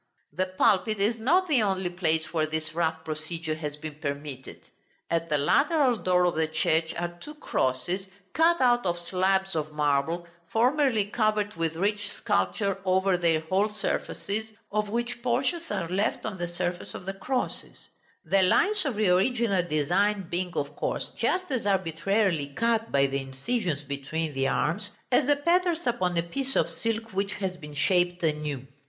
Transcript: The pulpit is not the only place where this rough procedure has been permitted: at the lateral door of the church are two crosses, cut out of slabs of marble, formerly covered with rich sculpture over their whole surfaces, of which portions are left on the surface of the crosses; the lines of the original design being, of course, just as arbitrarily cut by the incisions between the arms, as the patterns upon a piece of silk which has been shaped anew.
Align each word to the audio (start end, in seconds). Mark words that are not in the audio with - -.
The 0.33 0.47
pulpit 0.47 0.99
is 0.99 1.19
not 1.19 1.47
the 1.47 1.61
only 1.61 1.91
place 1.91 2.33
where 2.33 2.47
this 2.47 2.73
rough 2.73 3.05
procedure 3.05 3.53
has 3.53 3.75
been 3.77 3.99
permitted: 3.99 4.61
at 5.11 5.29
the 5.29 5.37
lateral 5.37 5.95
door 5.97 6.25
of 6.25 6.33
the 6.33 6.47
church 6.47 6.91
are 6.95 7.19
two 7.21 7.35
crosses, 7.35 8.07
cut 8.33 8.59
out 8.61 8.83
of 8.83 8.97
slabs 8.97 9.55
of 9.55 9.71
marble, 9.73 10.25
formerly 10.51 11.05
covered 11.05 11.53
with 11.53 11.75
rich 11.75 12.09
sculpture 12.13 12.79
over 12.83 13.15
their 13.15 13.41
whole 13.41 13.69
surfaces, 13.69 14.51
of 14.71 14.89
which 14.89 15.21
portions 15.21 15.69
are 15.69 15.87
left 15.87 16.25
on 16.25 16.39
the 16.39 16.47
surface 16.47 16.95
of 16.95 17.05
the 17.05 17.13
crosses; 17.13 17.89
the 18.25 18.41
lines 18.41 18.83
of 18.85 18.95
the 18.95 19.09
original 19.11 19.61
design 19.61 20.27
being, 20.31 20.51
of 20.55 20.75
course, 20.75 21.11
just 21.15 21.51
as 21.51 21.67
arbitrarily 21.67 22.47
cut 22.55 22.91
by 22.91 23.05
the 23.05 23.21
incisions 23.21 23.83
between 23.83 24.33
the 24.33 24.47
arms, 24.47 24.89
as 25.11 25.27
the 25.27 25.35
patterns 25.35 25.85
upon 25.85 26.17
a 26.17 26.23
piece 26.23 26.55
of 26.55 26.71
silk 26.71 27.13
which 27.13 27.33
has 27.33 27.55
been 27.55 27.75
shaped 27.75 28.23
anew. 28.23 28.65